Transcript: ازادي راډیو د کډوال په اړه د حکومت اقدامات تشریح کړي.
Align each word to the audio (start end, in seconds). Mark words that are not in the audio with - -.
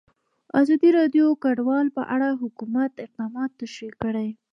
ازادي 0.61 0.89
راډیو 0.99 1.25
د 1.31 1.39
کډوال 1.43 1.87
په 1.97 2.03
اړه 2.15 2.27
د 2.31 2.35
حکومت 2.43 2.91
اقدامات 3.05 3.51
تشریح 3.61 3.93
کړي. 4.03 4.29